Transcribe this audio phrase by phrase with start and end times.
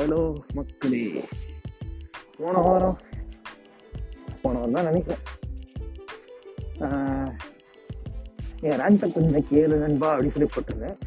[0.00, 0.18] Hello
[0.54, 1.00] மக்களே.
[2.36, 2.98] போன வாரம்
[4.42, 5.24] போன வாரம் தான் நினைக்கிறேன்.
[6.80, 7.32] ஆஹ்,
[8.60, 10.98] என் ரேண்டை கொஞ்சம் கேளு நண்பா அப்படின்னு சொல்லி போட்டிருந்தேன்.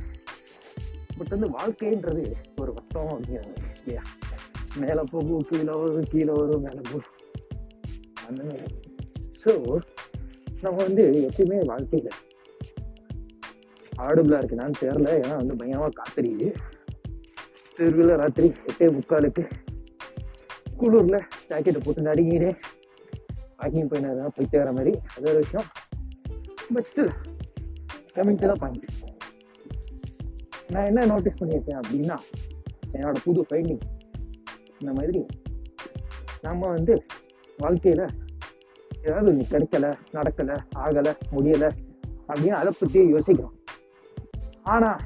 [1.17, 2.23] பட் வந்து வாழ்க்கைன்றது
[2.57, 4.03] ஒரு வட்டம் அப்படிங்கிறாங்க இல்லையா?
[4.77, 7.09] மேலே போகும் கீழே வரும் கீழே வரும் மேலே போகும்
[8.27, 8.69] அந்த மாதிரி.
[9.43, 9.51] ஸோ
[10.61, 12.11] நம்ம வந்து எப்பயுமே வாழ்க்கையில்
[14.03, 16.47] ஆடுபிளா இருக்குதான்னு தெரில ஏன்னா வந்து பயங்கரமாக காத்தறியுது
[17.77, 19.43] திருவிழா ராத்திரி எட்டே முக்காலுக்கு.
[20.79, 21.19] குளூரில்
[21.49, 22.51] ஜாக்கெட்டை போட்டு நடுங்கினே
[23.59, 24.93] வாக்கிங் போயினா போயிட்டு வர மாதிரி.
[25.15, 25.67] அது ஒரு விஷயம்.
[26.73, 27.11] But still
[28.15, 28.85] coming to the point
[30.73, 32.17] நான் என்ன நோட்டீஸ் பண்ணியிருக்கேன் அப்படின்னா
[32.95, 33.83] என்னோட புது ஃபைண்டிங்
[34.79, 35.21] இந்த மாதிரி
[36.41, 36.95] நம்ம வந்து
[37.57, 38.05] வாழ்க்கையில்
[39.05, 41.69] ஏதாவது ஒன்று கிடைக்கல நடக்கலை ஆகலை முடியலை
[42.27, 43.55] அப்படின்னு அதை பற்றியே யோசிக்கிறோம்.
[44.73, 44.99] ஆனால்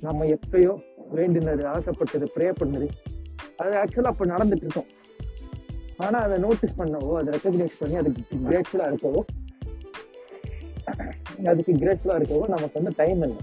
[0.00, 0.72] நம்ம எப்பயோ
[1.16, 2.88] வேண்டினது ஆசைப்பட்டது ப்ரே பண்ணது
[3.62, 4.88] அது ஆக்சுவலாக அப்போ நடந்துட்டு இருக்கோம்
[6.04, 9.20] ஆனால் அதை நோட்டீஸ் பண்ணவோ அதை ரெக்கக்னைஸ் பண்ணி அதுக்கு கிரேட்ஃபுல்லாக இருக்கவோ
[11.50, 13.40] அதுக்கு கிரேட்ஃபுல்லாக இருக்கவோ நமக்கு வந்து டைம் இல்லை.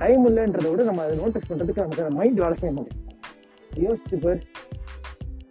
[0.00, 3.04] டைம் இல்லைன்றதை விட நம்ம அதை நோட்டீஸ் பண்ணுறதுக்கு நமக்கு மைண்ட் வேலை செய்ய முடியும்
[3.84, 4.40] யோசிச்சு பேர்.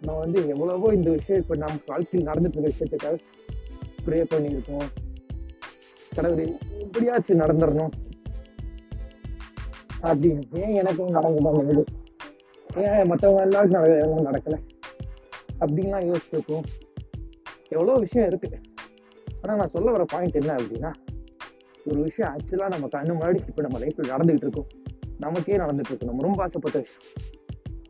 [0.00, 3.16] நம்ம வந்து எவ்வளவோ இந்த விஷயம் இப்போ நம்ம வாழ்க்கையில் நடந்துட்டு இருக்க விஷயத்துக்காக
[4.06, 4.88] ப்ரே பண்ணியிருக்கோம்.
[6.16, 6.46] கடவுளே
[6.84, 7.94] எப்படியாச்சும் நடந்துடணும்.
[10.02, 11.84] அப்படின்னு ஏன் எனக்கும் நடக்க மாட்டேங்குது
[12.84, 14.58] ஏன் மற்றவங்க எல்லாருக்கும் நடக்க எனக்கு நடக்கலை.
[15.60, 16.66] அப்படின்லாம் யோசிச்சிருக்கோம்.
[17.68, 18.58] எவ்வளோ விஷயம் இருக்குது
[19.40, 20.90] ஆனால் நான் சொல்ல வர பாயிண்ட் என்ன அப்படின்னா
[21.90, 24.70] ஒரு விஷயம் ஆக்சுவலாக நம்ம கண்ணு முன்னாடி இப்போ நம்ம லைஃப்பில் நடந்துகிட்டு இருக்கோம்.
[25.24, 26.08] நமக்கே நடந்துட்டு இருக்கு.
[26.10, 27.04] நம்ம ரொம்ப ஆசைப்பட்ட விஷயம்.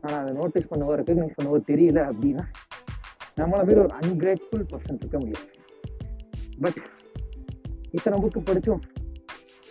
[0.00, 2.44] ஆனால் அதை நோட்டீஸ் பண்ணவோ ரெக்கக்னைஸ் பண்ணவோ தெரியல அப்படின்னா
[3.40, 5.46] நம்மளை பேர் ஒரு அன்கிரேட்ஃபுல் பர்சன் இருக்க முடியும்
[6.60, 6.78] பட்
[7.90, 8.82] இத்தனை புக்கு படித்தோம்.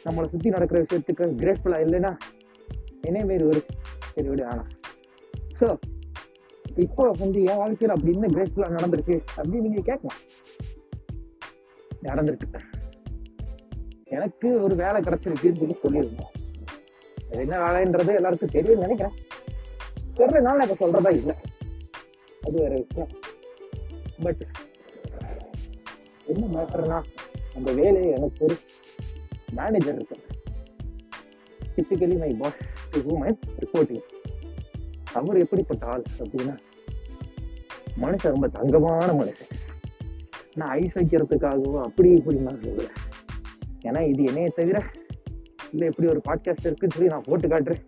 [0.08, 2.11] நம்மளை சுற்றி நடக்கிற விஷயத்துக்கு கிரேஸ்ஃபுல்லாக இல்லைன்னா
[3.08, 3.61] என்னே மாரி ஒரு
[4.13, 4.63] சரி விடு ஆனா.
[5.59, 5.67] ஸோ
[6.86, 10.19] இப்போ வந்து என் வாழ்க்கையில் அப்படி என்ன கிரேஸ்ஃபுல்லாக நடந்திருக்கு அப்படின்னு நீங்கள் கேட்கலாம்.
[12.07, 12.59] நடந்திருக்கு.
[14.16, 16.34] எனக்கு ஒரு வேலை கிடைச்சிருக்குன்னு சொல்லி சொல்லியிருந்தோம்.
[17.29, 19.16] அது என்ன வேலைன்றது எல்லாருக்கும் தெரியும் நினைக்கிறேன்.
[20.19, 21.35] தெரிஞ்சதுனால நான் இப்போ சொல்றதா இல்லை.
[22.45, 23.12] அது வேற விஷயம்.
[24.25, 24.44] பட்
[26.31, 27.00] என்ன மேட்டர்னா
[27.57, 28.56] அந்த வேலையை எனக்கு ஒரு
[29.56, 30.18] மேனேஜர் இருக்கு.
[31.75, 33.31] Typically my boss to whom I
[33.63, 34.06] reporting
[35.13, 36.56] அவர் எப்படிப்பட்ட ஆள் அப்படின்னா
[38.02, 39.52] மனுஷன் ரொம்ப தங்கமான மனுஷன்.
[40.56, 42.88] நான் ஐஸ் வைக்கிறதுக்காகவோ அப்படி இப்படி சொல்லல.
[43.86, 44.78] ஏன்னா இது என்னையே தவிர
[45.72, 47.84] இல்லை எப்படி ஒரு பாட்காஸ்ட் இருக்குன்னு சொல்லி நான் போட்டு காட்டுறேன்.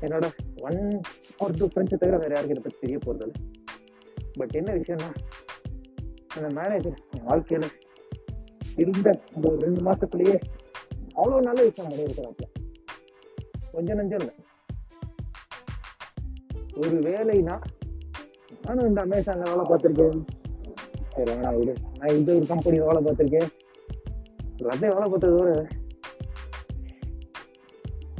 [0.00, 0.26] என்னோட
[0.60, 1.02] ஒன்
[1.38, 3.34] ஆர் டூ ஃப்ரெண்ட்ஸை தவிர வேறு யாருக்கு இதை பற்றி தெரிய போகிறதில்ல
[4.32, 5.10] பட் என்ன விஷயம்னா
[6.36, 7.68] அந்த மேனேஜர் என் வாழ்க்கையில்
[8.76, 10.38] இருந்த ஒரு ரெண்டு மாதத்துலேயே
[11.18, 12.46] அவ்வளோ நல்ல விஷயம் பண்ணியிருக்கிறாப்ல
[13.72, 14.20] கொஞ்சம் நஞ்சம்.
[14.22, 14.34] இல்லை
[16.76, 17.56] ஒரு வேலைனா
[18.62, 20.20] நானும் இந்த அமேசான்ல வேலை பார்த்துருக்கேன்.
[21.14, 21.74] சரி வேணா விடு.
[21.98, 23.48] நான் இந்த ஒரு கம்பெனியில் வேலை பார்த்துருக்கேன்.
[24.60, 25.50] எல்லாத்தையும் வேலை பார்த்ததோட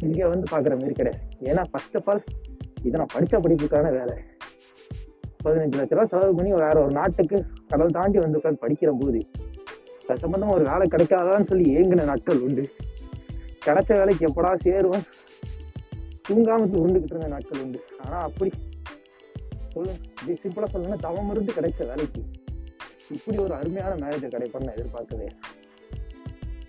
[0.03, 1.23] இங்க வந்து பாக்குற மாதிரி கிடையாது.
[1.41, 2.25] ஏன்னா ஃபர்ஸ்ட் ஆஃப் ஆல்
[2.83, 4.17] இதை நான் படித்த படிப்புக்கான வேலை.
[5.45, 7.39] பதினஞ்சு லட்ச ரூபா செலவு பண்ணி வேற ஒரு நாட்டுக்கு
[7.69, 9.21] கடல் தாண்டி வந்து உட்காந்து படிக்கிற போது
[10.09, 12.65] அது சம்பந்தமா ஒரு வேலை கிடைக்காதான்னு சொல்லி ஏங்கின நாட்கள் உண்டு.
[13.67, 15.05] கிடைச்ச வேலைக்கு எப்படா சேருவேன்?
[16.29, 17.81] தூங்காம உருண்டுகிட்டு இருந்த நாட்கள் உண்டு.
[18.05, 18.51] ஆனா அப்படி
[19.75, 22.23] சொல்லு இப்படி சிம்பிளா சொல்லணும்னா தவம் இருந்து கிடைச்ச வேலைக்கு
[23.11, 25.29] இப்படி ஒரு அருமையான மேனேஜர் கிடைப்பான்னு நான் எதிர்பார்க்கவே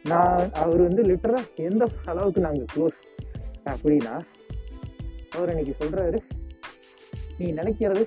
[0.04, 3.00] நான் அவர் வந்து லிட்டரா எந்த அளவுக்கு நாங்க க்ளோஸ்
[3.66, 4.14] அப்படின்னா
[5.36, 6.20] அவர் இன்னைக்கு சொல்றாரு
[7.38, 8.04] நீ நினைக்கிறது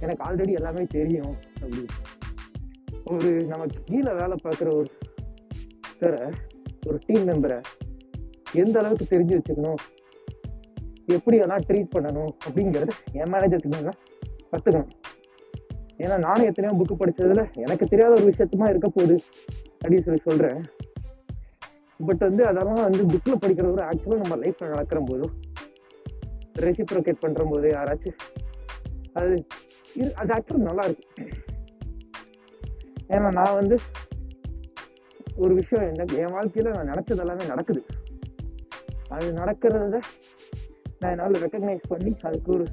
[0.00, 1.82] எனக்கு ஆல்ரெடி எல்லாமே தெரியும் அப்படி
[3.10, 4.90] ஒரு நமக்கு கீழே வேலை பார்க்குற ஒரு
[5.92, 6.16] சார
[6.82, 7.58] ஒரு டீம் மெம்பரை
[8.54, 9.80] எந்த அளவுக்கு தெரிஞ்சு வச்சுக்கணும்?
[11.08, 12.32] எப்படி எல்லாம் ட்ரீட் பண்ணணும்?
[12.44, 13.92] அப்படிங்கிறத என் மேனேஜர் கிட்ட
[14.52, 14.90] கற்றுக்கணும்
[16.00, 19.16] ஏன்னா நானும் எத்தனையோ புக்கு படித்ததில் எனக்கு தெரியாத ஒரு விஷயத்துமா இருக்க போகுது
[19.74, 20.60] அப்படின்னு சொல்லி சொல்கிறேன்
[22.00, 25.34] பட் வந்து அதெல்லாம் வந்து புக்கில் படிக்கிற ஒரு ஆக்சுவலாக நம்ம லைஃப்பில் நடக்கிற போதும்
[26.62, 28.18] ரெசிப்ரோகேட் பண்ணுற போது யாராச்சும்
[29.14, 29.34] அது
[29.96, 31.06] இது- அது ஆக்சுவலாக நல்லா இருக்கு
[33.14, 33.76] ஏன்னா நான் வந்து
[35.36, 37.80] ஒரு விஷயம் என்ன என் வாழ்க்கையில நான் நினைச்சது எல்லாமே நடக்குது.
[39.08, 40.00] அது நடக்கிறத
[40.98, 42.64] நான் என்னால் ரெக்கக்னைஸ் பண்ணி அதுக்கு ஒரு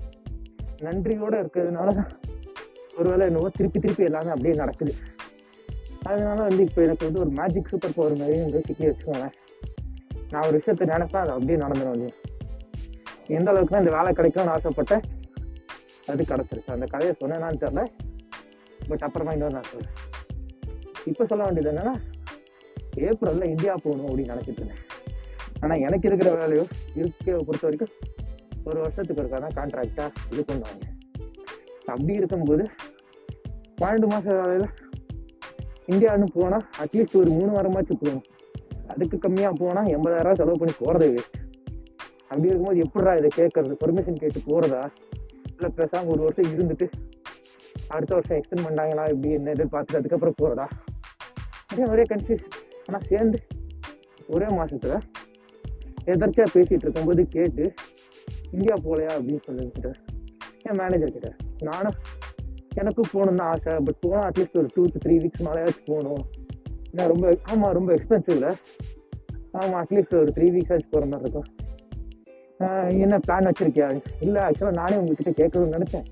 [0.82, 2.12] நன்றியோட இருக்கிறதுனால தான்
[2.98, 4.94] ஒருவேளை என்னவோ திருப்பி திருப்பி எல்லாமே அப்படியே நடக்குது.
[6.04, 9.36] அதனால வந்து இப்போ எனக்கு வந்து ஒரு மேஜிக் சூப்பர் பவர் மாதிரி பேசிக்கலி வச்சுக்கோங்களேன்.
[10.32, 12.14] நான் ஒரு விஷயத்தை நினைப்பேன் அது அப்படியே நடந்துடும் இல்லையா?
[13.38, 15.06] எந்த அளவுக்கு இந்த வேலை கிடைக்கும்னு ஆசைப்பட்டேன்
[16.08, 16.72] அது கிடச்சிருச்சு.
[16.72, 17.84] அந்த கதையை சொன்னேனான்னு தெரில
[18.90, 20.07] பட் அப்புறமா இன்னொரு நான் சொல்கிறேன்
[21.12, 21.96] இப்போ சொல்ல வேண்டியது என்னன்னா
[23.08, 24.84] ஏப்ரலில் இந்தியா போகணும் அப்படின்னு நினைச்சிட்டு இருந்தேன்.
[25.64, 26.64] ஆனால் எனக்கு இருக்கிற வேலையோ
[27.00, 27.94] இருக்க பொறுத்த வரைக்கும்
[28.70, 30.84] ஒரு வருஷத்துக்கு ஒருக்கா தான் கான்ட்ராக்டாக இது பண்ணுவாங்க.
[31.94, 32.64] அப்படி இருக்கும்போது
[33.82, 34.68] பன்னெண்டு மாத வேலையில்
[35.92, 38.26] இந்தியான்னு போனால் அட்லீஸ்ட் ஒரு மூணு வாரமாச்சும் போகணும்.
[38.94, 41.38] அதுக்கு கம்மியாக போனால் எண்பதாயிரம் செலவு பண்ணி போகிறதே வேஸ்ட்
[42.30, 43.76] அப்படி இருக்கும்போது எப்படிடா இதை கேட்கறது?
[43.84, 44.82] பெர்மிஷன் கேட்டு போகிறதா
[45.56, 46.88] இல்லை பேசாமல் ஒரு வருஷம் இருந்துட்டு
[47.96, 49.06] அடுத்த வருஷம் எக்ஸ்டெண்ட் பண்ணாங்களா?
[49.14, 50.68] இப்படி என்ன எதிர்பார்த்துட்டு அதுக்கப்புறம் போகிறதா
[51.78, 52.46] அதே ஒரே கன்ஃபியூஸ்
[52.86, 53.40] ஆனா சேர்ந்து
[54.28, 54.94] ஒரே மாசத்துல
[56.12, 57.66] எதர்ச்சியா பேசிட்டு இருக்கும்போது கேட்டு
[58.52, 59.92] இந்தியா போகலையா அப்படின்னு சொல்லிட்டு
[60.64, 61.30] என் மேனேஜர் கிட்ட
[61.64, 61.98] நானும்
[62.82, 66.24] எனக்கும் போகணும்னு தான் ஆசை பட் போனால் அட்லீஸ்ட் ஒரு டூ டு த்ரீ வீக்ஸ் மேலேயாச்சும் போகணும்.
[66.92, 68.50] ஏன்னா ரொம்ப ஆமாம் ரொம்ப எக்ஸ்பென்சிவ்ல
[69.52, 71.50] ஆமாம் அட்லீஸ்ட் ஒரு த்ரீ வீக்ஸ் ஆச்சு போகிற மாதிரி இருக்கும்.
[73.06, 73.90] என்ன பிளான் வச்சிருக்கியா?
[74.20, 76.08] இல்லை ஆக்சுவலாக நானே உங்ககிட்ட கேட்கணும்னு நினச்சேன்.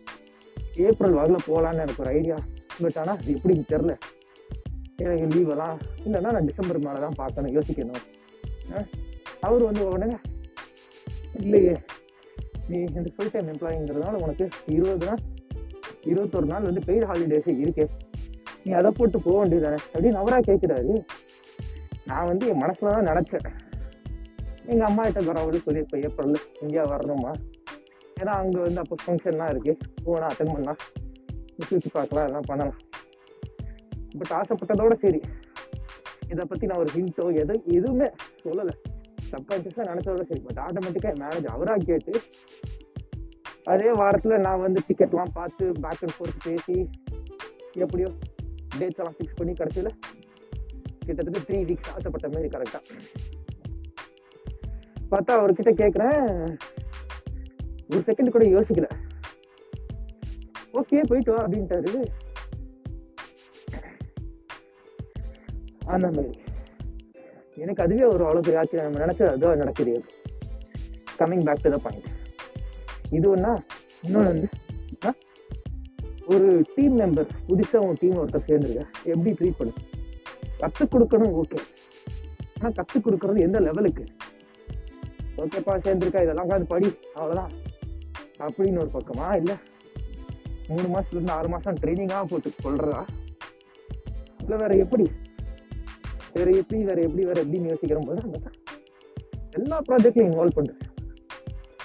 [0.87, 2.37] ஏப்ரல் வரல போகலான்னு எனக்கு ஒரு ஐடியா
[2.81, 3.95] பட் ஆனால் அது எப்படின்னு தெரில
[5.03, 5.77] எனக்கு லீவ் எல்லாம்?
[6.05, 8.03] இல்லைன்னா நான் டிசம்பர் மேலே தான் பார்க்கணும் யோசிக்கணும்.
[9.47, 10.17] அவர் வந்து உடனே
[11.41, 11.75] இல்லையே
[12.69, 14.45] நீ இந்த ஃபுல் டைம் எம்ப்ளாயிங்கிறதுனால உனக்கு
[14.75, 15.23] இருபது நாள்
[16.11, 17.85] இருபத்தொரு நாள் வந்து பெயர் ஹாலிடேஸ் இருக்கே.
[18.63, 20.93] நீ அதை போட்டு போக வேண்டியதானே அப்படின்னு அவராக கேட்குறாரு.
[22.09, 23.47] நான் வந்து என் மனசில் தான் நினச்சேன்.
[24.71, 27.33] எங்கள் அம்மா கிட்ட பரவாயில்ல சொல்லி இப்போ ஏப்ரலில் இந்தியா வரணுமா?
[28.19, 30.81] ஏன்னா அங்கே வந்து அப்போ ஃபங்க்ஷன்லாம் இருக்குது போனால் அட்டன் பண்ணலாம்.
[31.69, 32.79] சுற்றி பார்க்கலாம் எல்லாம் பண்ணலாம்.
[34.19, 35.21] பட் ஆசைப்பட்டதோட சரி.
[36.29, 38.07] இதை பற்றி நான் ஒரு ஹிண்ட்டோ எது எதுவுமே
[38.43, 38.75] சொல்லலை.
[39.31, 40.41] சப்கான்ஷியஸாக நினச்சதோட சரி.
[40.47, 42.13] பட் ஆட்டோமேட்டிக்காக மேனேஜ் அவராக கேட்டு
[43.63, 46.89] அதே வாரத்தில் நான் வந்து டிக்கெட்லாம் பார்த்து பேக் அண்ட் ஃபோர்த் பேசி
[47.73, 48.09] எப்படியோ
[48.79, 49.91] டேட்ஸ் எல்லாம் ஃபிக்ஸ் பண்ணி கடைசியில்
[51.05, 52.83] கிட்டத்தட்ட த்ரீ வீக்ஸ் ஆசைப்பட்ட மாதிரி கரெக்டாக
[55.11, 56.21] பார்த்தா அவர்கிட்ட கேட்குறேன்
[57.89, 58.87] ஒரு செகண்ட் கூட யோசிக்கல.
[60.73, 62.05] ஓகே போயிட்டு வா அப்படின்ட்டாரு.
[65.85, 66.31] அந்த மாதிரி.
[67.57, 69.93] எனக்கு அதுவே ஒரு அளவுக்கு ஆச்சு நம்ம நினைச்சது அதுதான் நடக்குது.
[71.19, 72.07] Coming back to the point
[73.11, 73.51] இது ஒன்றா
[74.03, 74.47] இன்னொன்று வந்து
[75.05, 75.11] ஆ,
[76.25, 79.73] ஒரு டீம் மெம்பர் புதுசாக உன் டீம் ஒருத்தர் சேர்ந்துருக்க எப்படி ட்ரீட் பண்ணு?
[80.59, 81.59] கற்றுக் கொடுக்கணும் ஓகே
[82.55, 84.03] ஆனால் கற்றுக் கொடுக்கறது எந்த லெவலுக்கு
[85.37, 86.21] ஓகேப்பா சேர்ந்துருக்கா?
[86.21, 87.53] இதெல்லாம் உட்காந்து படி அவ்வளோதான்
[88.39, 89.35] அப்படின்னு ஒரு பக்கமா?
[89.35, 89.55] இல்லை.
[90.67, 93.01] மூணு மாதத்துலேருந்து ஆறு மாதம் ட்ரைனிங்காக போட்டு சொல்கிறதா
[94.39, 95.05] இல்லை வேறு எப்படி?
[96.35, 98.49] வேற எப்படி வேற எப்படி வேற எப்படின்னு யோசிக்கிற போது அந்த
[99.59, 100.81] எல்லா ப்ராஜெக்ட்லையும் இன்வால்வ் பண்ணுறேன்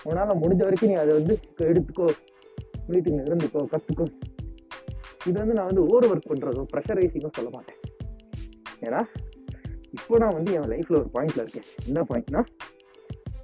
[0.09, 1.35] உன்னால முடிஞ்ச வரைக்கும் நீ அதை வந்து
[1.71, 2.07] எடுத்துக்கோ.
[2.91, 4.07] மீட்டிங்ல இருந்துக்கோ கத்துக்கோ.
[5.29, 7.79] இது வந்து நான் வந்து ஓவர் ஒர்க் பண்றதோ ப்ரெஷரைசிங்கோ சொல்ல மாட்டேன்.
[8.87, 9.01] ஏன்னா
[9.97, 11.69] இப்போ நான் வந்து என் லைஃப்ல ஒரு பாயிண்ட்ல இருக்கேன்.
[11.89, 12.43] என்ன பாயிண்ட்னா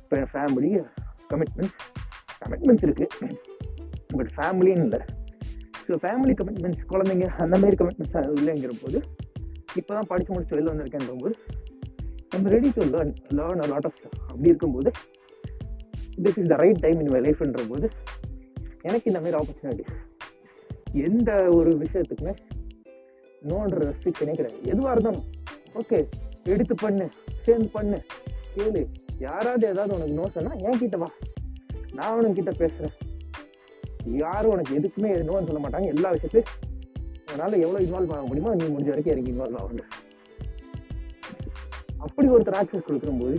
[0.03, 0.71] இப்போ என் ஃபேமிலி
[1.33, 1.77] கமிட்மெண்ட்ஸ்
[2.43, 3.07] கமிட்மெண்ட்ஸ் இருக்கு.
[4.17, 5.01] பட் ஃபேமிலின்னு இல்லை.
[5.87, 8.99] ஸோ ஃபேமிலி கமிட்மெண்ட்ஸ் குழந்தைங்க அந்த மாதிரி கமிட்மெண்ட்ஸ் இல்லைங்கிற போது
[9.81, 11.35] இப்போ தான் படிச்சு முடிச்சு வெளில வந்திருக்கேன்ற போது
[12.31, 14.91] நம்ம ready to learn learn a lot of அப்படி இருக்கும்போது
[16.25, 17.89] this is the right time in my லைஃப்ன்ற போது
[18.83, 19.87] எனக்கு இந்த மாதிரி ஆப்பர்ச்சுனிட்டி
[21.07, 22.35] எந்த ஒரு விஷயத்துக்குமே
[23.43, 24.61] நோன்ற ரெஸ்ட்ரிக்ஷனே கிடையாது.
[24.65, 25.25] எதுவாக இருந்தாலும்
[25.81, 25.99] ஓகே
[26.45, 27.07] எடுத்து பண்ணு
[27.43, 27.99] சேர்ந்து பண்ணு
[28.55, 28.83] கேளு.
[29.19, 31.09] யாராவது ஏதாவது உனக்கு நோ சொன்னா என் கிட்ட வா.
[31.93, 32.95] நான் உனக்கிட்ட பேசுறேன்.
[34.25, 35.87] யாரும் உனக்கு எதுக்குமே நோன்னு சொல்ல மாட்டாங்க.
[35.95, 36.51] எல்லா விஷயத்தையும்
[37.29, 39.91] அதனால எவ்வளவு இன்வால்வ் ஆக முடியுமோ நீ முடிஞ்ச வரைக்கும் எனக்கு இன்வால்வ் ஆகணும்.
[42.07, 43.37] அப்படி ஒருத்தர் ஆக்சஸ் கொடுக்கும்போது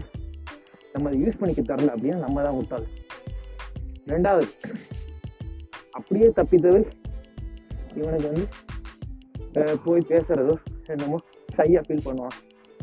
[0.94, 2.88] நம்ம அதை யூஸ் பண்ணிக்க தரல அப்படின்னா நம்ம தான் முட்டாள்.
[4.14, 4.48] ரெண்டாவது
[5.98, 6.86] அப்படியே தப்பித்தவர்
[8.00, 8.46] இவனுக்கு வந்து
[9.86, 10.56] போய் பேசுறதோ
[10.94, 11.18] என்னமோ
[11.56, 12.36] ஷையா ஃபீல் பண்ணுவான்.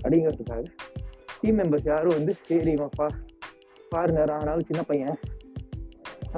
[0.02, 0.64] அப்படிங்கிறதுக்காக
[1.40, 3.06] டீம் மெம்பர்ஸ் யாரும் வந்து சரி பா
[3.92, 5.16] பாருங்க ஆனாலும் சின்ன பையன்.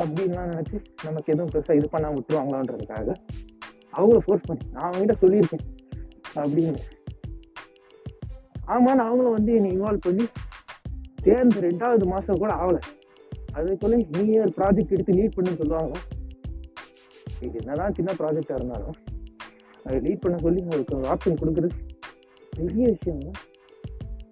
[0.00, 3.14] அப்படின்லாம் நினச்சி நமக்கு எதுவும் பெருசாக இது பண்ணாம விட்டுருவாங்களான்றதுக்காக
[3.96, 4.64] அவங்கள ஃபோர்ஸ் பண்ணி.
[4.72, 5.64] நான் அவங்ககிட்ட சொல்லியிருக்கேன்.
[6.34, 6.78] அப்படின்னு.
[8.64, 10.26] ஆமாம் நான் அவங்கள வந்து என்னை இன்வால்வ் பண்ணி
[11.22, 12.80] சேர்ந்து ரெண்டாவது மாதம் கூட ஆகலை.
[13.54, 15.98] அதுக்குள்ள நீ ஒரு ப்ராஜெக்ட் எடுத்து லீட் பண்ணுன்னு சொல்லுவாங்க.
[17.40, 18.96] இது என்னதான் சின்ன ப்ராஜெக்டாக இருந்தாலும்
[19.84, 21.74] அதை லீட் பண்ண சொல்லி உங்களுக்கு ஒரு ஆப்ஷன் கொடுக்குறது
[22.50, 23.40] பெரிய விஷயம் தான்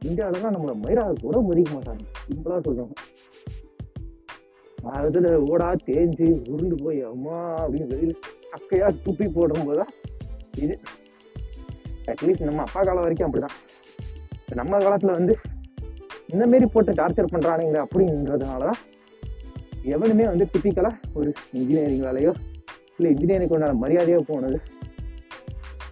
[0.06, 2.04] இந்தியாவில தான் நம்மளை மயிராக கூட மதிக்க மாட்டாங்க.
[2.26, 2.92] சிம்பிளாக சொல்லுவாங்க
[5.00, 8.14] அதில் ஓடா தேஞ்சு உருண்டு போய் அம்மா அப்படின்னு வெளியில
[8.56, 9.92] அக்கையா துப்பி போடும்போது தான்
[10.64, 10.74] இது
[12.12, 13.56] அட்லீஸ்ட் நம்ம அப்பா காலம் வரைக்கும் அப்படிதான்.
[14.40, 15.34] இப்போ நம்ம காலத்துல வந்து
[16.32, 18.80] இந்த மாரி போட்டு டார்ச்சர் பண்றானுங்க அப்படின்றதுனாலதான்
[19.94, 22.32] எவனுமே வந்து டிப்பிக்கலா ஒரு இன்ஜினியரிங் வேலையோ
[22.96, 24.58] இல்லை இன்ஜினியரிங் உண்டான மரியாதையோ போனது.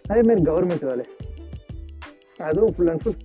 [0.09, 1.04] அதே மாதிரி கவர்மெண்ட் வேலை.
[2.49, 3.19] அதுவும் ஃபுல் அண்ட் ஃபுல்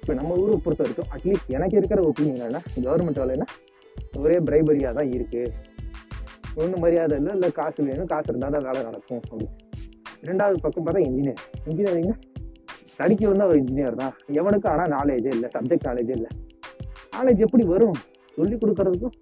[0.00, 3.46] இப்போ நம்ம ஊரை பொறுத்த வரைக்கும் அட்லீஸ்ட் எனக்கு இருக்கிற ஒப்பீனியன் என்ன கவர்மெண்ட் வேலைன்னா
[4.22, 5.52] ஒரே பிரைபரியாக தான் இருக்குது
[6.54, 9.52] ஒன்றும் மரியாதை இல்லை இல்லை காசு வேணும் காசு இருந்தால் தான் வேலை நடக்கும் அப்படின்னு.
[10.28, 12.14] ரெண்டாவது பக்கம் பார்த்தா இன்ஜினியர் இன்ஜினியரிங்
[12.96, 14.14] படிக்க வந்து அவர் இன்ஜினியர் தான்.
[14.32, 16.30] எவனுக்கும் ஆனால் நாலேஜே இல்லை சப்ஜெக்ட் நாலேஜே இல்லை.
[17.16, 17.96] நாலேஜ் எப்படி வரும்?
[18.36, 19.14] சொல்லி கொடுக்கறதுக்கும்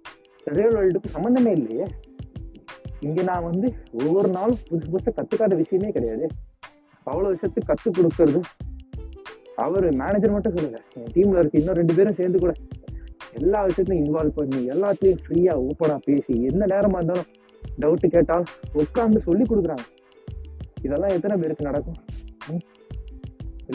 [0.43, 1.85] ரியல் வேர்ல்டுக்கும் சம்மந்தமே இல்லையே.
[2.99, 6.27] இங்கே நான் வந்து ஒவ்வொரு நாளும் புதுசு புதுசாக கற்றுக்காத விஷயமே கிடையாது.
[7.07, 8.41] அவ்வளோ விஷயத்துக்கு கற்றுக் கொடுக்கறது.
[9.55, 12.53] அவர் மேனேஜர் மட்டும் சொல்லுங்க என் டீமில் இருக்க இன்னும் ரெண்டு பேரும் சேர்ந்து கூட
[13.39, 17.29] எல்லா விஷயத்தையும் இன்வால்வ் பண்ணி எல்லாத்தையும் ஃப்ரீயாக ஓப்பனாக பேசி எந்த நேரமாக இருந்தாலும்
[17.81, 19.85] டவுட்டு கேட்டால் உட்காந்து சொல்லி கொடுக்குறாங்க.
[20.81, 21.99] இதெல்லாம் எத்தனை பேருக்கு நடக்கும்?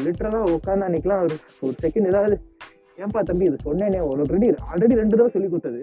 [0.05, 2.37] லிட்டரலாக உட்காந்து அன்றைக்கலாம் ஒரு ஒரு செகண்ட் ஏதாவது
[2.99, 5.81] ஏன்பா தம்பி இது சொன்னேனே ஆல்ரெடி ஆல்ரெடி ரெண்டு தடவை சொல்லி கொடுத்தது.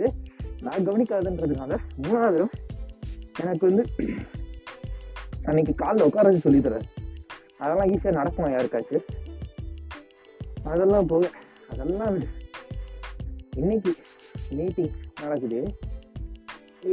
[0.61, 2.47] நான் கவனிக்காதுன்றதுனால மூணாவது தடவை
[3.41, 3.85] எனக்கு வந்து
[5.45, 6.61] அன்னைக்கு காலில் உட்கார வச்சு சொல்லி
[7.57, 9.05] அதெல்லாம் ஈஸியாக நடக்குமா யாருக்காச்சும்?
[10.63, 11.29] அதெல்லாம் போக
[11.71, 12.27] அதெல்லாம் விடு.
[13.61, 13.91] இன்னைக்கு
[14.59, 15.59] மீட்டிங் நடக்குது.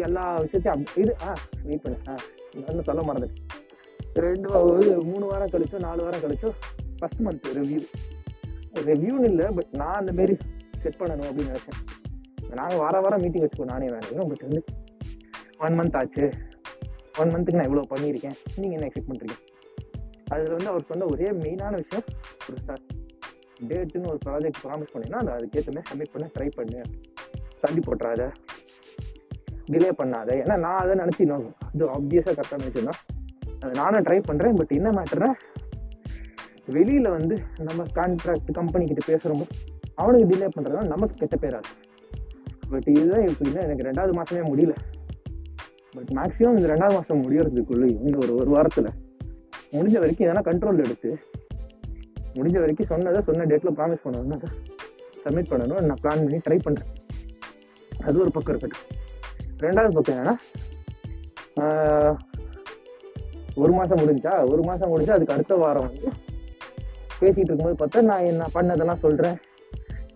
[0.07, 1.31] எல்லா விஷயத்தையும் இது ஆ
[1.67, 2.15] வெயிட் பண்ணு ஆ
[2.57, 3.29] இன்னும் சொல்ல மறந்து
[4.27, 4.49] ரெண்டு
[5.11, 6.51] மூணு வாரம் கழிச்சோ நாலு வாரம் கழிச்சோ
[7.01, 7.81] ஃபர்ஸ்ட் மந்த் ரிவ்யூ
[8.89, 10.35] ரிவ்யூன்னு இல்லை பட் நான் அந்த மாரி
[10.83, 11.81] செட் பண்ணணும் அப்படின்னு நினைச்சேன்.
[12.59, 14.63] நாங்கள் வார வாரம் மீட்டிங் வச்சுக்கோ நானே வேணும் உங்களுக்கு வந்து
[15.67, 16.27] ஒன் மந்த் ஆச்சு.
[17.21, 18.37] ஒன் மந்த்துக்கு நான் இவ்வளோ பண்ணியிருக்கேன்.
[18.61, 19.37] நீங்கள் என்ன எக்ஸ்பெக்ட் பண்ணுறீங்க
[20.33, 22.07] அதில் வந்து அவர் சொன்ன ஒரே மெயினான விஷயம்
[22.49, 22.83] ஒரு சார்
[23.69, 26.83] டேட்டுன்னு ஒரு ப்ராஜெக்ட் ப்ராமிஸ் பண்ணீங்கன்னா அதை அதுக்கேற்ற மாதிரி சப்மிட் பண்ண ட்ரை பண்ணு.
[27.61, 28.31] தள்ளி போட்டுறாத.
[29.71, 30.31] டிலே பண்ணாத.
[30.35, 33.19] ஏன்னா நான் அதை நினச்சி இன்னும் இது ஆப்வியஸாக கரெக்டாக நினச்சிருந்தேன்
[33.61, 35.33] அதை நானும் ட்ரை பண்ணுறேன் பட் என்ன மேட்டர்னா
[36.67, 39.21] வெளியில் வந்து நம்ம கான்ட்ராக்ட் கம்பெனி கிட்ட
[39.95, 41.71] அவனுக்கு டிலே பண்ணுறதுனால நமக்கு கெட்ட பேராது
[42.71, 44.75] பட் இதுதான் எப்படின்னா எனக்கு ரெண்டாவது மாதமே முடியல.
[45.91, 48.87] பட் மேக்ஸிமம் இந்த ரெண்டாவது மாதம் முடியறதுக்குள்ளே இந்த ஒரு ஒரு வாரத்தில்
[49.73, 51.19] முடிஞ்ச வரைக்கும் இதெல்லாம் கண்ட்ரோல் எடுத்து
[52.37, 54.43] முடிஞ்ச வரைக்கும் சொன்னதை சொன்ன டேட்டில் ப்ராமிஸ் பண்ணணும்
[55.25, 55.81] சப்மிட் பண்ணணும்.
[55.89, 56.91] நான் பிளான் பண்ணி ட்ரை பண்ணுறேன்
[58.09, 58.87] அது ஒரு பக்கம் இருக்கட்டும்.
[59.65, 60.35] ரெண்டாவது பக்கம் என்னன்னா
[63.63, 66.09] ஒரு மாதம் முடிஞ்சா ஒரு மாதம் முடிஞ்சா அதுக்கு அடுத்த வாரம் வந்து
[67.21, 69.37] பேசிகிட்டு இருக்கும்போது பார்த்தா நான் என்ன பண்ணதெல்லாம் சொல்கிறேன்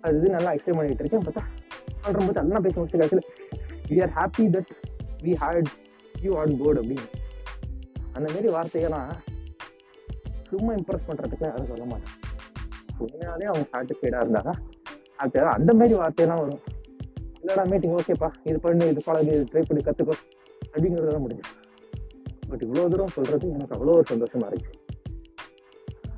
[0.04, 1.26] அது இது நல்லா எக்ஸ்பிளைன் பண்ணிகிட்டு இருக்கேன்.
[1.26, 1.42] பார்த்தா
[2.04, 3.26] சொல்கிற போது அதெல்லாம் பேச முடிச்சு கடைசியில்
[3.90, 4.72] we are happy that
[5.26, 5.70] we had
[6.24, 7.06] you on board அப்படின்னு.
[8.16, 9.10] அந்த மாதிரி வார்த்தையெல்லாம்
[10.54, 12.14] சும்மா இம்ப்ரெஸ் பண்ணுறதுக்கு யாரும் சொல்ல மாட்டேன்
[13.04, 14.52] உண்மையாலே அவங்க சாட்டிஸ்ஃபைடாக இருந்தாங்க.
[15.22, 16.62] அது அந்த மாதிரி வார்த்தையெல்லாம் வரும்.
[17.40, 20.14] இல்லைடா மீட்டிங் ஓகேப்பா இது பண்ணி இது பழகு இது ட்ரை பண்ணி கற்றுக்கோ
[20.72, 21.44] அப்படிங்கிறதெல்லாம் முடிஞ்சு
[22.50, 24.72] பட் இவ்வளோ தூரம் சொல்கிறது எனக்கு அவ்வளோ ஒரு சந்தோஷமாக இருக்கு.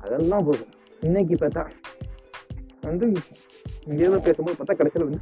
[0.03, 0.71] அதெல்லாம் போதும்.
[1.07, 1.63] இன்னைக்கு பார்த்தா
[2.89, 3.05] வந்து
[3.89, 5.21] இங்கேயோ பேசும்போது பார்த்தா கடைசியில் வந்து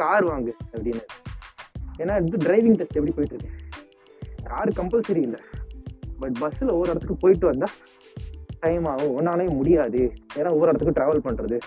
[0.00, 1.04] கார் வாங்கு அப்படின்னு.
[2.02, 3.52] ஏன்னா இது டிரைவிங் டெஸ்ட் எப்படி போயிட்டு இருக்கு?
[4.50, 5.40] கார் கம்பல்சரி இல்லை.
[6.20, 7.74] பட் பஸ்ஸில் ஒவ்வொரு இடத்துக்கு போயிட்டு வந்தால்
[8.60, 9.14] டைம் ஆகும்.
[9.18, 10.12] ஒன்னாலே முடியாது.
[10.34, 11.58] ஏன்னா ஒவ்வொரு இடத்துக்கு ட்ராவல் பண்ணுறது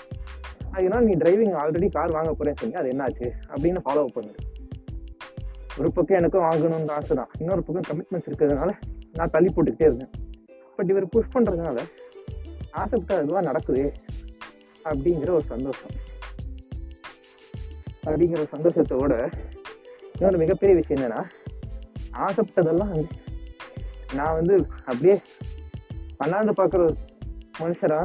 [0.71, 3.27] அதனால நீ டிரைவிங் ஆல்ரெடி கார் வாங்க போகிறேன்னு சொன்னி அது என்னாச்சு?
[3.49, 4.47] அப்படின்னு ஃபாலோ அப் பண்ணுது
[5.79, 7.29] ஒரு பக்கம் எனக்கும் வாங்கணும்னு ஆசை தான்.
[7.39, 8.71] இன்னொரு பக்கம் கமிட்மெண்ட்ஸ் இருக்கிறதுனால
[9.13, 10.09] நான் தள்ளி போட்டுக்கிட்டே இருந்தேன்.
[10.75, 11.77] பட் இவர் புஷ் பண்ணுறதுனால
[12.71, 13.93] ஆசைப்பட்ட அதுவாக நடக்குது
[14.83, 15.95] அப்படிங்கிற ஒரு சந்தோஷம்.
[18.05, 19.31] அப்படிங்கிற சந்தோஷத்தோட
[20.19, 21.23] இன்னொரு மிகப்பெரிய விஷயம் என்னன்னா
[22.13, 23.07] ஆசைப்பட்டதெல்லாம்
[24.13, 25.21] நான் வந்து அப்படியே
[26.19, 26.83] அண்ணாந்து பார்க்குற
[27.59, 27.99] மனுஷரா?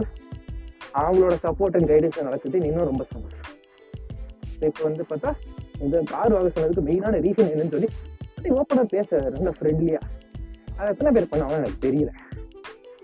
[1.01, 3.51] அவங்களோட சப்போர்ட் அண்ட் கைடன்ஸ் நடக்குது இன்னும் ரொம்ப சந்தோஷம்
[4.69, 5.31] இப்போ வந்து பார்த்தா
[5.85, 7.89] இந்த கார் வாங்க சொன்னதுக்கு மெயினான ரீசன் என்னன்னு சொல்லி
[8.35, 10.01] அப்படி ஓப்பனாக பேச ரொம்ப ஃப்ரெண்ட்லியா
[10.77, 12.11] அதை எத்தனை பேர் பண்ணாலும் எனக்கு தெரியல.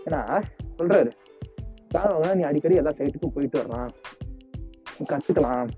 [0.07, 0.21] ஏன்னா
[0.79, 1.11] சொல்றாரு
[1.95, 3.91] கார் வாங்கினா நீ அடிக்கடி எல்லா சைட்டுக்கும் போயிட்டு வரலாம்.
[5.11, 5.69] கற்றுக்கலாம்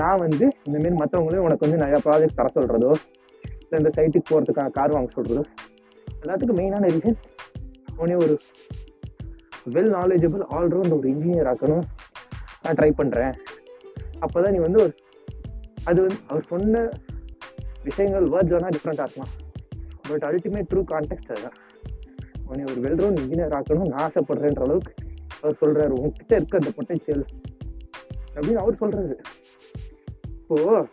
[0.00, 2.92] நான் வந்து இந்தமாரி மற்றவங்களையும் உனக்கு வந்து நிறையா ப்ராஜெக்ட் தர சொல்றதோ
[3.64, 5.42] இல்லை இந்த சைட்டுக்கு போகிறதுக்கான கார் வாங்க சொல்றதோ
[6.22, 7.18] எல்லாத்துக்கும் மெயினான ரீசன்
[7.96, 8.34] உடனே ஒரு
[9.70, 11.84] வெல் நாலேஜபிள் ஆல்ரவுண்ட் ஒரு இன்ஜினியர் ஆக்கணும்.
[12.62, 13.34] நான் ட்ரை பண்ணுறேன்
[14.20, 14.92] அப்போதான் நீ வந்து ஒரு
[15.84, 16.90] அது வந்து அவர் சொன்ன
[17.84, 19.32] விஷயங்கள் வேர்ட்ஸ் வேணால் டிஃப்ரெண்ட்டாக இருக்கலாம்.
[20.08, 21.58] பட் அல்டிமேட் ட்ரூ கான்டெக்ட் அதுதான்.
[22.46, 24.92] உன்னை ஒரு வெல்ரவுண்ட் இன்ஜினியர் ஆக்கணும்னு நான் ஆசைப்படுறேன்ற அளவுக்கு
[25.40, 27.24] அவர் சொல்கிறார் உன்கிட்ட இருக்க அந்த பொட்டன்ஷியல்
[28.34, 29.16] அப்படின்னு அவர் சொல்கிறாரு
[30.40, 30.88] இப்போது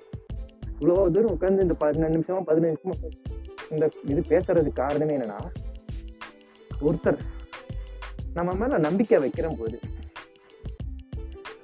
[0.79, 2.95] இவ்வளோ தூரம் உட்காந்து இந்த பதினஞ்சு நிமிஷமா பதினஞ்சு நிமிஷமா
[3.71, 5.39] இந்த இது பேசுறதுக்கு காரணமே என்னன்னா
[6.79, 7.19] ஒருத்தர்
[8.35, 9.77] நம்ம மேல நம்பிக்கை வைக்கிற போது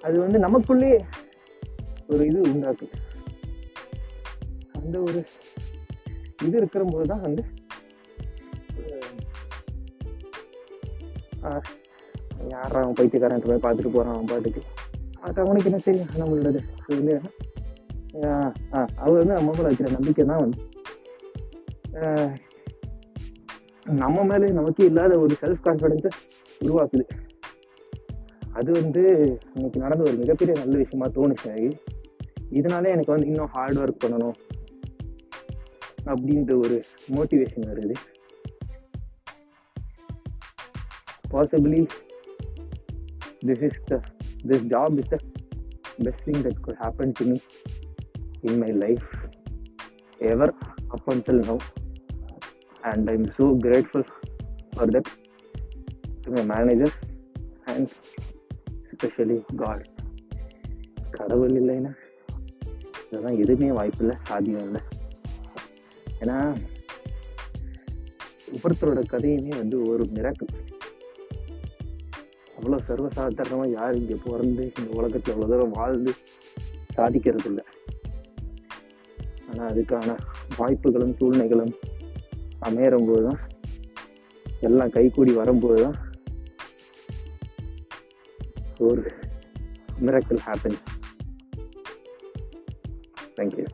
[0.04, 0.92] அது வந்து நமக்குள்ளே
[2.10, 2.88] ஒரு இது உண்டாக்கு
[4.78, 5.20] அந்த ஒரு
[6.40, 7.44] இது இருக்கிற போது தான் வந்து
[11.46, 11.66] ஆஹ்,
[12.78, 14.62] அவன் பைத்தியக்காரன் போய் பார்த்துட்டு போறான் அவன் பாட்டுக்கு.
[15.24, 16.10] அது அவனுக்கு என்ன தெரியும்?
[16.20, 16.60] நம்மளோடது.
[16.92, 17.14] வந்து
[18.98, 20.60] அவர் வந்து நம்ம மேல வைக்கிற நம்பிக்கை தான் வந்து
[23.86, 26.10] நம்ம மேலே நமக்கு இல்லாத ஒரு செல்ஃப் கான்ஃபிடென்ஸை
[26.62, 27.04] உருவாக்குது.
[28.54, 29.02] அது வந்து
[29.54, 31.72] இன்னைக்கு நடந்த ஒரு மிகப்பெரிய நல்ல விஷயமா தோணுச்சு.
[32.52, 34.34] இதனாலே எனக்கு வந்து இன்னும் ஹார்ட் ஒர்க் பண்ணணும்
[36.06, 37.94] அப்படின்ற ஒரு மோட்டிவேஷன் வருது.
[41.32, 41.88] Possibly
[43.46, 44.02] this is the
[44.48, 45.18] this job is the
[45.98, 47.40] best thing that could happen to
[48.42, 49.08] in my life
[50.18, 50.54] ever
[50.88, 51.58] up up until now.
[52.90, 54.04] And i'm so grateful
[54.76, 55.08] for that.
[56.24, 56.92] To my manager
[57.68, 57.86] and
[58.88, 59.82] especially god.
[61.18, 61.92] கடவுள் இல்லைன்னா
[63.04, 64.82] இதெல்லாம் எதுவுமே வாய்ப்பில்லை சாத்தியம் இல்லை.
[66.22, 66.38] ஏன்னா
[68.54, 70.52] ஒவ்வொருத்தரோட கதையுமே வந்து ஒரு மிராக்கள்
[72.58, 76.12] அவ்வளோ சர்வசாதாரணமாக யார் இங்கே பிறந்து இந்த உலகத்தில் அவ்வளோ தூரம் வாழ்ந்து
[76.98, 77.66] சாதிக்கிறது இல்லை
[79.50, 80.18] ஆனால் அதுக்கான
[80.58, 81.74] வாய்ப்புகளும் சூழ்நிலைகளும்
[82.66, 83.42] அமையறும்போது தான்
[84.62, 85.98] எல்லாம் கைகூடி வரும்போது தான்
[88.80, 89.04] ஒரு
[90.02, 90.80] மிராக்கிள் ஹேப்பன்
[93.36, 93.66] தேங்க்யூ